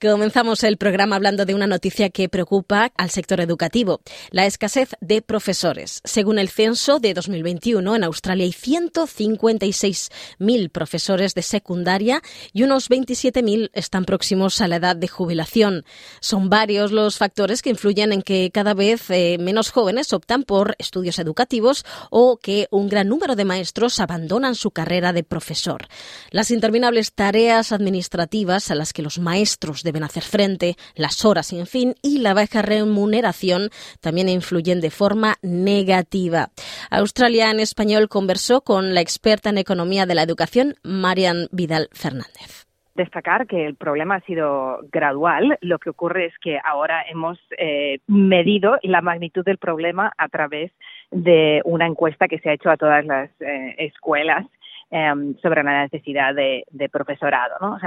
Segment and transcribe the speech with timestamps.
[0.00, 4.00] Comenzamos el programa hablando de una noticia que preocupa al sector educativo,
[4.30, 6.00] la escasez de profesores.
[6.04, 12.22] Según el censo de 2021, en Australia hay 156.000 profesores de secundaria
[12.54, 15.84] y unos 27.000 están próximos a la edad de jubilación.
[16.20, 20.76] Son varios los factores que influyen en que cada vez eh, menos jóvenes optan por
[20.78, 25.88] estudios educativos o que un gran número de maestros abandonan su carrera de profesor.
[26.30, 31.66] Las interminables tareas administrativas a las que los maestros deben hacer frente, las horas sin
[31.66, 36.48] fin y la baja remuneración también influyen de forma negativa.
[36.90, 42.66] Australia en español conversó con la experta en economía de la educación, Marian Vidal Fernández
[42.94, 45.56] destacar que el problema ha sido gradual.
[45.62, 50.70] Lo que ocurre es que ahora hemos eh, medido la magnitud del problema a través
[51.10, 54.44] de una encuesta que se ha hecho a todas las eh, escuelas
[54.90, 57.56] em, sobre la necesidad de, profesorado.
[57.60, 57.78] ¿no?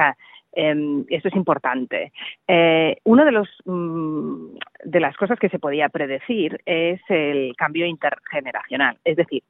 [0.55, 2.11] Eh, esto es importante.
[2.47, 7.85] Eh, una de, los, mm, de las cosas que se podía predecir es el cambio
[7.85, 8.97] intergeneracional.
[9.03, 9.43] Es decir,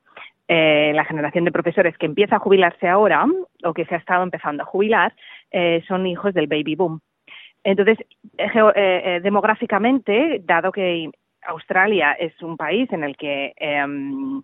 [0.47, 3.25] eh, la generación de profesores que empieza a jubilarse ahora
[3.63, 5.13] o que se ha estado empezando a jubilar
[5.51, 6.99] eh, son hijos del baby boom.
[7.65, 7.97] Entonces,
[9.23, 11.09] demográficamente, dado que
[11.43, 14.41] Australia es un país en el que em,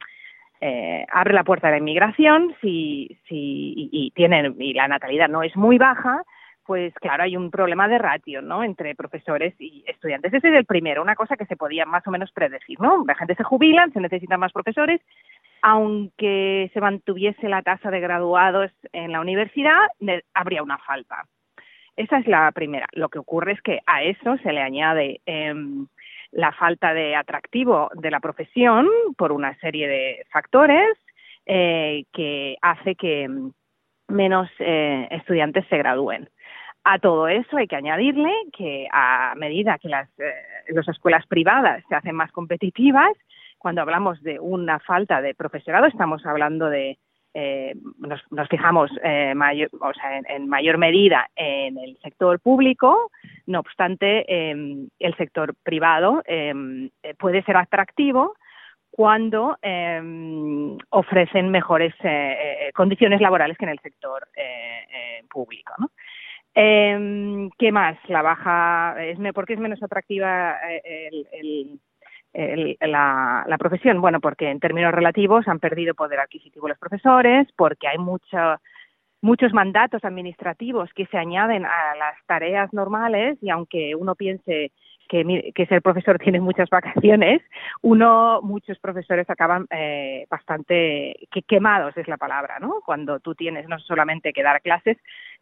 [1.11, 5.43] abre la puerta de la inmigración si, si, y, y, tiene, y la natalidad no
[5.43, 6.23] es muy baja,
[6.69, 8.63] pues claro, hay un problema de ratio, ¿no?
[8.63, 10.31] Entre profesores y estudiantes.
[10.31, 13.03] Ese es el primero, una cosa que se podía más o menos predecir, ¿no?
[13.07, 15.01] La gente se jubila, se necesitan más profesores,
[15.63, 19.79] aunque se mantuviese la tasa de graduados en la universidad,
[20.35, 21.25] habría una falta.
[21.95, 22.85] Esa es la primera.
[22.91, 25.51] Lo que ocurre es que a eso se le añade eh,
[26.29, 28.87] la falta de atractivo de la profesión
[29.17, 30.95] por una serie de factores
[31.47, 33.27] eh, que hace que
[34.09, 36.29] menos eh, estudiantes se gradúen.
[36.83, 40.33] A todo eso hay que añadirle que a medida que las, eh,
[40.69, 43.11] las escuelas privadas se hacen más competitivas,
[43.57, 46.97] cuando hablamos de una falta de profesorado, estamos hablando de,
[47.33, 52.39] eh, nos, nos, fijamos eh, mayor, o sea, en, en, mayor medida en el sector
[52.39, 53.11] público,
[53.45, 58.33] no obstante, eh, el sector privado eh, puede ser atractivo
[58.89, 64.27] cuando eh, ofrecen mejores eh, condiciones laborales que en el sector
[65.29, 65.73] público.
[65.77, 65.91] ¿no?
[66.55, 67.97] Eh, ¿Qué más?
[68.07, 71.79] La baja, es, ¿por qué es menos atractiva eh, el,
[72.33, 74.01] el, la, la, profesión?
[74.01, 78.37] Bueno, porque en términos relativos han perdido poder adquisitivo los profesores, porque hay mucho,
[79.21, 84.71] muchos mandatos administrativos que se añaden a las tareas normales y aunque uno piense
[85.09, 87.41] que, que ser profesor tiene muchas vacaciones,
[87.81, 92.81] uno, muchos profesores acaban eh, bastante que quemados es la palabra, ¿no?
[92.85, 94.97] Cuando tú tienes no solamente que dar clases,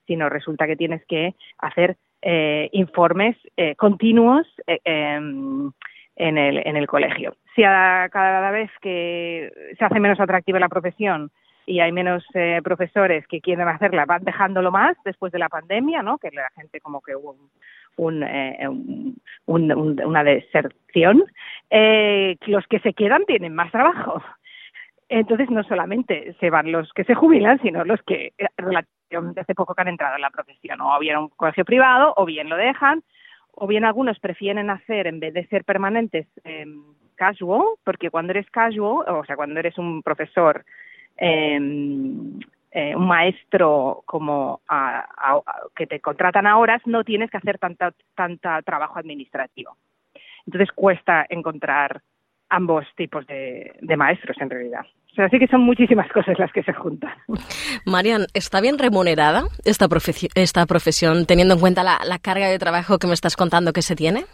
[0.08, 6.88] sino resulta que tienes que hacer eh, informes eh, continuos eh, en, el, en el
[6.88, 7.36] colegio.
[7.56, 11.30] Si a cada vez que se hace menos atractiva la profesión
[11.66, 16.02] y hay menos eh, profesores que quieren hacerla, van dejándolo más después de la pandemia,
[16.02, 16.18] ¿no?
[16.18, 17.50] Que la gente como que hubo un,
[17.98, 21.26] un, eh, un, un, una deserción.
[21.70, 24.24] Eh, los que se quedan tienen más trabajo.
[25.10, 28.34] Entonces no solamente se van los que se jubilan, sino los que
[29.10, 32.26] relativamente hace poco que han entrado en la profesión, o bien un colegio privado, o
[32.26, 33.04] bien lo dejan,
[33.52, 36.66] o bien algunos prefieren hacer, en vez de ser permanentes, eh,
[37.16, 40.64] casual, porque cuando eres casual, o sea, cuando eres un profesor
[41.18, 41.60] eh,
[42.70, 45.42] eh, un maestro como a,
[45.76, 49.78] que te contratan a horas, no tienes que hacer tanta, tanta trabajo administrativo.
[50.46, 52.02] Entonces cuesta encontrar
[52.50, 54.86] ambos tipos de maestros en realidad.
[55.18, 57.12] Sea, así que son muchísimas cosas las que se juntan.
[57.86, 62.60] Marian, ¿está bien remunerada esta, profesión, esta profesión teniendo en cuenta la, la, carga de
[62.60, 64.26] trabajo que me estás contando que se tiene?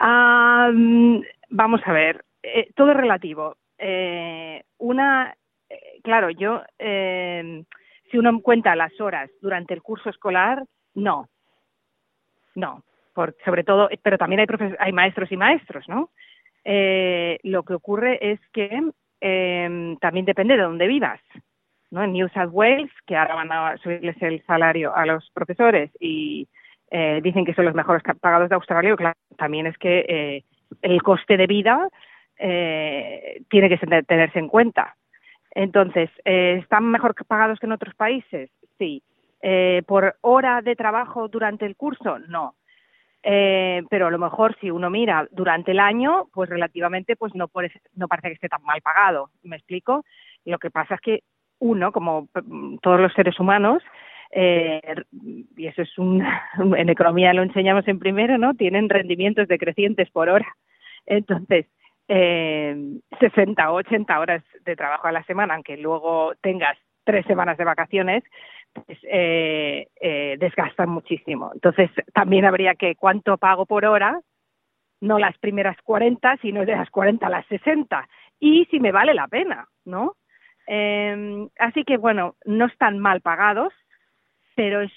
[0.00, 5.34] Um, vamos a ver, eh, todo es relativo eh, una,
[5.68, 7.64] eh, claro, yo, eh,
[8.10, 11.28] si uno cuenta las horas durante el curso escolar, no,
[12.54, 12.82] no,
[13.14, 14.46] por, sobre todo, pero también hay,
[14.78, 16.10] hay maestros y maestros, ¿no?
[16.68, 18.90] Eh, lo que ocurre es que
[19.20, 21.20] eh, también depende de dónde vivas.
[21.92, 22.02] ¿no?
[22.02, 26.48] En New South Wales, que ahora van a subirles el salario a los profesores y
[26.90, 28.96] eh, dicen que son los mejores pagados de Australia,
[29.38, 30.44] también es que eh,
[30.82, 31.88] el coste de vida
[32.36, 34.96] eh, tiene que tenerse en cuenta.
[35.52, 38.50] Entonces, eh, ¿están mejor pagados que en otros países?
[38.76, 39.02] Sí.
[39.40, 42.18] Eh, ¿Por hora de trabajo durante el curso?
[42.18, 42.56] No.
[43.28, 47.50] Eh, pero a lo mejor si uno mira durante el año, pues relativamente pues no,
[47.96, 49.30] no parece que esté tan mal pagado.
[49.42, 50.04] ¿Me explico?
[50.44, 51.22] Lo que pasa es que
[51.58, 52.28] uno, como
[52.82, 53.82] todos los seres humanos,
[54.30, 54.80] eh,
[55.56, 56.24] y eso es un,
[56.76, 58.54] en economía lo enseñamos en primero, ¿no?
[58.54, 60.46] Tienen rendimientos decrecientes por hora.
[61.04, 61.66] Entonces,
[62.06, 62.76] eh,
[63.18, 67.64] 60 o 80 horas de trabajo a la semana, aunque luego tengas tres semanas de
[67.64, 68.22] vacaciones,
[69.02, 71.50] eh, eh, desgastan muchísimo.
[71.54, 74.20] Entonces, también habría que cuánto pago por hora,
[75.00, 78.08] no las primeras 40, sino de las 40 a las 60,
[78.40, 80.16] y si me vale la pena, ¿no?
[80.66, 83.72] Eh, así que, bueno, no están mal pagados,
[84.54, 84.92] pero es,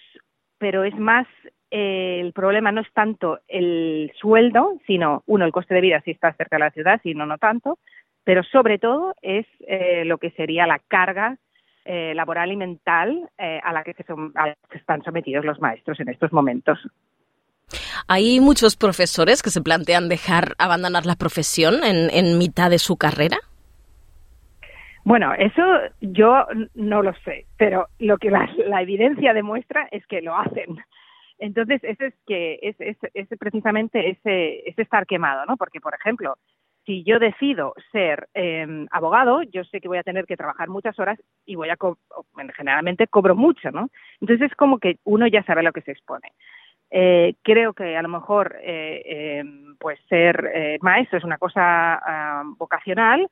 [0.57, 1.27] pero es más,
[1.71, 6.11] eh, el problema no es tanto el sueldo, sino, uno, el coste de vida si
[6.11, 7.77] estás cerca de la ciudad, si no, no tanto,
[8.23, 11.37] pero sobre todo es eh, lo que sería la carga
[11.91, 15.43] eh, laboral y mental eh, a, la que se son, a la que están sometidos
[15.43, 16.77] los maestros en estos momentos.
[18.07, 22.95] ¿Hay muchos profesores que se plantean dejar abandonar la profesión en, en mitad de su
[22.95, 23.37] carrera?
[25.03, 25.63] Bueno, eso
[25.99, 26.45] yo
[26.75, 30.77] no lo sé, pero lo que la, la evidencia demuestra es que lo hacen.
[31.39, 35.57] Entonces, ese es que es, es, es precisamente ese, ese estar quemado, ¿no?
[35.57, 36.35] Porque, por ejemplo,
[36.89, 40.97] si yo decido ser eh, abogado, yo sé que voy a tener que trabajar muchas
[40.97, 41.99] horas y voy a, co
[42.57, 43.91] generalmente cobro mucho, ¿no?
[44.19, 46.31] Entonces es como que uno ya sabe lo que se expone.
[46.89, 49.43] Eh, creo que a lo mejor eh, eh,
[49.79, 52.01] pues ser eh, maestro es una cosa
[52.43, 53.29] uh, vocacional,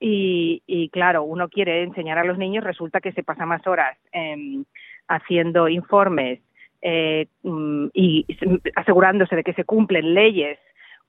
[0.00, 3.96] y, y, claro, uno quiere enseñar a los niños, resulta que se pasa más horas
[4.12, 4.64] eh,
[5.06, 6.40] haciendo informes
[6.82, 8.26] eh, mm, y
[8.74, 10.58] asegurándose de que se cumplen leyes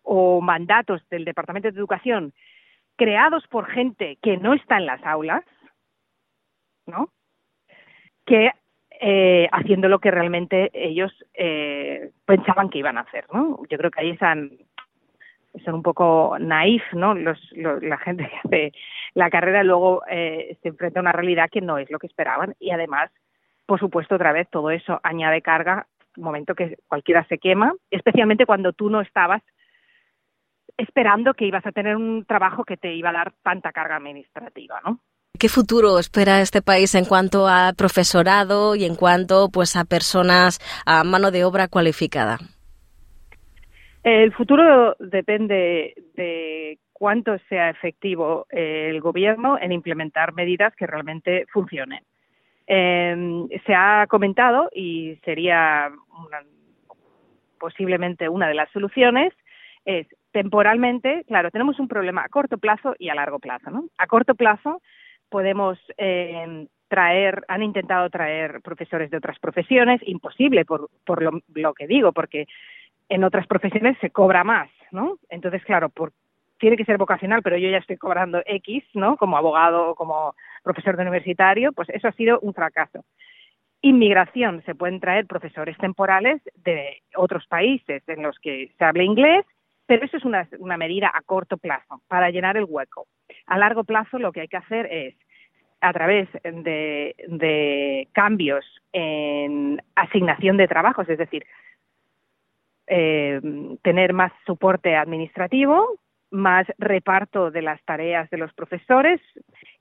[0.07, 2.33] o mandatos del Departamento de Educación
[2.95, 5.44] creados por gente que no está en las aulas,
[6.86, 7.09] ¿no?
[8.25, 8.51] Que
[9.00, 13.59] eh, haciendo lo que realmente ellos eh, pensaban que iban a hacer, ¿no?
[13.69, 14.51] Yo creo que ahí están
[15.65, 17.13] son un poco naif, ¿no?
[17.15, 18.71] Los, los, la gente que hace
[19.13, 22.56] la carrera luego eh, se enfrenta a una realidad que no es lo que esperaban
[22.59, 23.12] y además,
[23.65, 28.74] por supuesto, otra vez todo eso añade carga, momento que cualquiera se quema, especialmente cuando
[28.74, 29.42] tú no estabas
[30.78, 34.80] esperando que ibas a tener un trabajo que te iba a dar tanta carga administrativa,
[34.86, 35.00] ¿no?
[35.40, 40.60] ¿Qué futuro espera este país en cuanto a profesorado y en cuanto pues a personas
[40.86, 42.40] a mano de obra cualificada?
[44.04, 52.04] El futuro depende de cuánto sea efectivo el gobierno en implementar medidas que realmente funcionen.
[52.66, 56.42] Eh, se ha comentado y sería una,
[57.60, 59.34] posiblemente una de las soluciones
[59.86, 63.70] es temporalmente, claro, tenemos un problema a corto plazo y a largo plazo.
[63.70, 63.86] ¿no?
[63.98, 64.82] A corto plazo
[65.30, 71.88] podemos eh, traer, han intentado traer profesores de otras profesiones, imposible por, por lo, que
[71.88, 72.48] digo, porque
[73.10, 75.18] en otras profesiones se cobra más, ¿no?
[75.30, 76.14] Entonces, claro, por,
[76.60, 79.18] tiene que ser vocacional, pero yo ya estoy cobrando X, ¿no?
[79.18, 83.06] Como abogado o como profesor de universitario, pues eso ha sido un fracaso.
[83.82, 89.46] Inmigración, se pueden traer profesores temporales de otros países en los que se habla inglés,
[89.88, 93.07] pero eso es una, una medida a corto plazo para llenar el hueco.
[93.48, 95.16] A largo plazo lo que hay que hacer es
[95.81, 101.45] a través de, de cambios en asignación de trabajos, es decir,
[102.88, 103.42] eh,
[103.81, 106.00] tener más soporte administrativo,
[106.31, 109.21] más reparto de las tareas de los profesores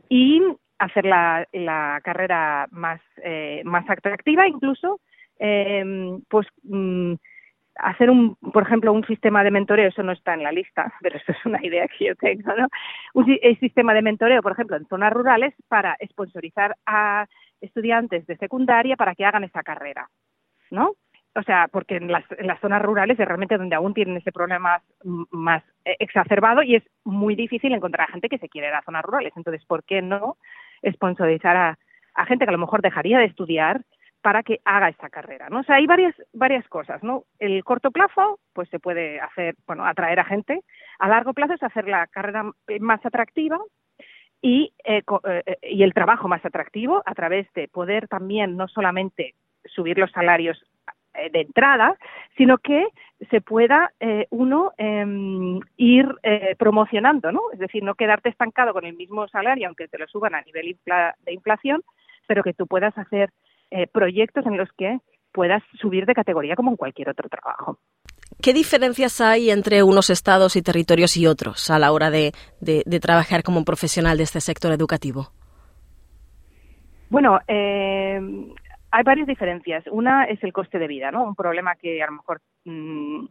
[0.08, 0.42] y
[0.78, 5.00] hacer la, carrera más, eh, más atractiva, incluso,
[5.38, 7.14] eh, pues, mm,
[7.78, 11.16] hacer un, por ejemplo, un sistema de mentoreo, eso no está en la lista, pero
[11.16, 12.68] eso es una idea que yo tengo, ¿no?
[13.14, 17.26] Un sistema de mentoreo, por ejemplo, en zonas rurales para sponsorizar a
[17.60, 20.08] estudiantes de secundaria para que hagan esa carrera,
[20.70, 20.92] ¿no?
[21.36, 24.32] o sea, porque en las, en las zonas rurales es realmente donde aún tienen ese
[24.32, 24.82] problema más,
[25.30, 29.04] más exacerbado y es muy difícil encontrar a gente que se quiere ir a zonas
[29.04, 29.34] rurales.
[29.36, 30.38] Entonces, ¿por qué no
[30.92, 31.78] sponsorizar a,
[32.14, 33.82] a gente que a lo mejor dejaría de estudiar
[34.26, 35.60] para que haga esta carrera, ¿no?
[35.60, 37.22] O sea, hay varias varias cosas, ¿no?
[37.38, 40.62] El corto plazo, pues se puede hacer, bueno, atraer a gente.
[40.98, 42.42] A largo plazo es hacer la carrera
[42.80, 43.60] más atractiva
[44.42, 49.36] y, eh, eh, y el trabajo más atractivo a través de poder también no solamente
[49.64, 50.60] subir los salarios
[51.14, 51.96] eh, de entrada,
[52.36, 52.84] sino que
[53.30, 55.06] se pueda eh, uno eh,
[55.76, 57.42] ir eh, promocionando, ¿no?
[57.52, 60.76] Es decir, no quedarte estancado con el mismo salario, aunque te lo suban a nivel
[60.84, 61.84] de inflación,
[62.26, 63.30] pero que tú puedas hacer
[63.70, 64.98] eh, proyectos en los que
[65.32, 67.78] puedas subir de categoría como en cualquier otro trabajo.
[68.42, 72.82] ¿Qué diferencias hay entre unos estados y territorios y otros a la hora de, de,
[72.86, 75.28] de trabajar como profesional de este sector educativo?
[77.08, 78.20] Bueno, eh,
[78.90, 79.84] hay varias diferencias.
[79.90, 81.24] Una es el coste de vida, ¿no?
[81.24, 83.26] Un problema que a lo mejor mmm,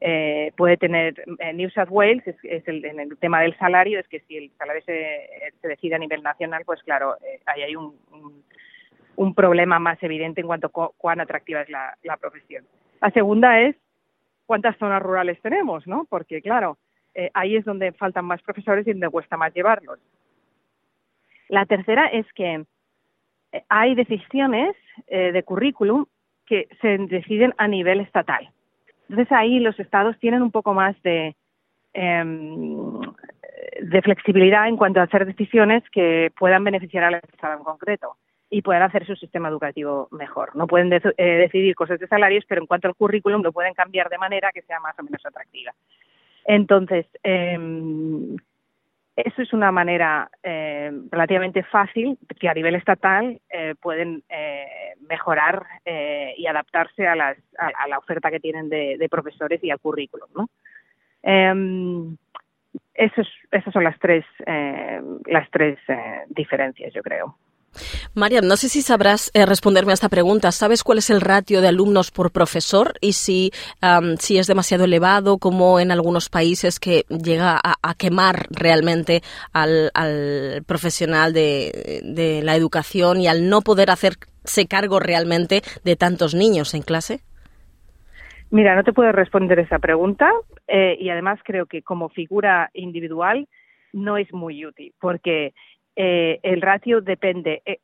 [0.00, 4.06] eh, puede tener eh, New South Wales es, el, en el tema del salario es
[4.06, 7.96] que si el salario se, decide a nivel nacional pues claro eh, ahí hay un,
[8.12, 8.44] un,
[9.34, 12.64] problema más evidente en cuanto a cuán atractiva es la, profesión.
[13.00, 13.76] La segunda es
[14.46, 16.78] cuántas zonas rurales tenemos no porque claro
[17.34, 19.98] ahí es donde faltan más profesores y donde cuesta más llevarlos.
[21.48, 22.64] La tercera es que
[23.68, 24.76] hay decisiones
[25.08, 26.06] de currículum
[26.46, 28.50] que se deciden a nivel estatal.
[29.08, 31.34] Entonces ahí los estados tienen un poco más de,
[31.92, 33.00] em,
[33.80, 38.16] de flexibilidad en cuanto a hacer decisiones que puedan beneficiar al estado en concreto
[38.50, 40.56] y puedan hacer su sistema educativo mejor.
[40.56, 44.08] No pueden eh, decidir cosas de salarios, pero en cuanto al currículum lo pueden cambiar
[44.08, 45.72] de manera que sea más o menos atractiva.
[46.44, 47.58] Entonces, eh,
[49.24, 55.66] eso es una manera eh, relativamente fácil que a nivel estatal eh, pueden eh, mejorar
[56.36, 60.28] y adaptarse a, las, a, la oferta que tienen de, profesores y al currículum.
[60.36, 60.48] ¿no?
[61.22, 62.16] Em,
[62.94, 63.26] esas
[63.72, 64.24] son las tres,
[65.26, 65.78] las tres
[66.28, 67.36] diferencias, yo creo.
[68.14, 70.50] María, no sé si sabrás eh, responderme a esta pregunta.
[70.52, 73.50] ¿Sabes cuál es el ratio de alumnos por profesor y si,
[74.18, 79.22] si es demasiado elevado, como en algunos países que llega a, quemar realmente
[79.52, 79.90] al,
[80.66, 86.74] profesional de, de, la educación y al no poder hacerse cargo realmente de tantos niños
[86.74, 87.20] en clase?
[88.50, 90.30] Mira, no te puedo responder esa pregunta
[90.66, 93.46] eh, y además creo que como figura individual
[93.92, 95.52] no es muy útil porque
[96.00, 97.80] eh, el ratio depende, eh,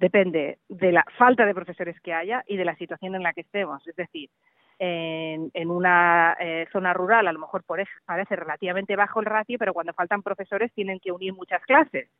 [0.00, 3.42] depende de la falta de profesores que haya y de la situación en la que
[3.42, 3.86] estemos.
[3.86, 4.28] Es decir,
[4.80, 9.92] en, una eh, zona rural a lo mejor parece relativamente bajo el ratio, pero cuando
[9.92, 12.10] faltan profesores tienen que unir muchas clases,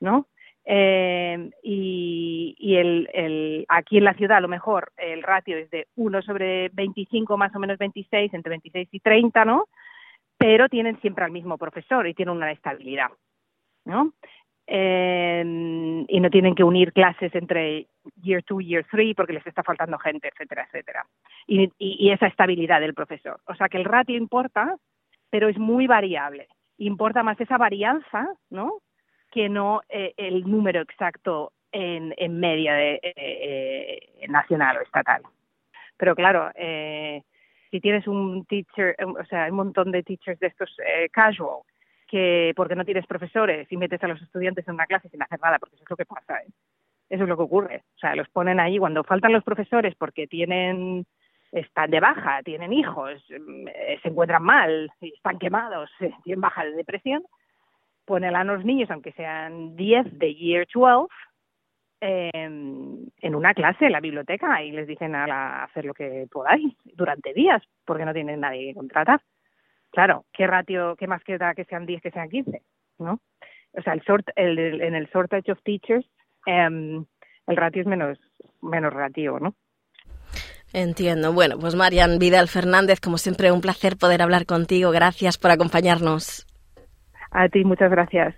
[0.00, 0.26] ¿no?
[0.64, 6.68] y, el, aquí en la ciudad a lo mejor el ratio es de 1 sobre
[6.70, 9.68] 25 más o menos 26, entre 26 y 30, ¿no?
[10.36, 13.10] Pero tienen siempre al mismo profesor y tienen una estabilidad.
[13.84, 14.12] ¿No?
[14.66, 15.42] Eh,
[16.08, 17.88] y no tienen que unir clases entre
[18.22, 21.06] year 2 y year 3 porque les está faltando gente, etcétera, etcétera.
[21.46, 23.40] Y, y, esa estabilidad del profesor.
[23.46, 24.76] O sea que el ratio importa,
[25.30, 26.48] pero es muy variable.
[26.78, 28.78] Importa más esa varianza, ¿no?
[29.30, 35.22] Que no eh, el número exacto en, en media de, eh, nacional o estatal.
[35.96, 37.22] Pero claro, eh,
[37.70, 40.74] si tienes un teacher, o sea, un montón de teachers de estos
[41.10, 41.62] casual
[42.12, 45.40] que porque no tienes profesores y metes a los estudiantes en una clase sin hacer
[45.40, 46.48] nada, porque eso es lo que pasa, ¿eh?
[47.08, 47.84] eso es lo que ocurre.
[47.96, 51.06] O sea, los ponen ahí cuando faltan los profesores porque tienen
[51.52, 55.90] están de baja, tienen hijos, eh, se encuentran mal, están quemados,
[56.22, 57.24] tienen baja de depresión,
[58.04, 61.08] ponen a los niños, aunque sean 10 de Year 12,
[62.02, 67.32] en una clase en la biblioteca y les dicen a hacer lo que podáis durante
[67.32, 69.22] días porque no tienen nadie que contratar
[69.92, 72.62] claro, ¿qué ratio, qué más queda que sean 10 que sean 15?
[72.98, 73.20] ¿No?
[73.72, 76.04] O sea, el sort, el, en el shortage of teachers,
[76.46, 77.04] em,
[77.46, 78.18] el ratio es menos,
[78.60, 79.54] menos relativo, ¿no?
[80.72, 81.32] Entiendo.
[81.32, 84.90] Bueno, pues Marian Vidal Fernández, como siempre, un placer poder hablar contigo.
[84.90, 86.46] Gracias por acompañarnos.
[87.30, 88.34] A ti, muchas gracias.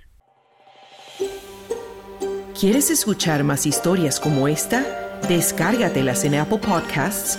[2.58, 4.84] ¿Quieres escuchar más historias como esta?
[5.28, 7.38] Descárgatelas en Apple Podcasts